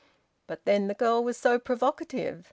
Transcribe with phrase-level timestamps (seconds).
[0.47, 2.39] But then the girl was so provocative.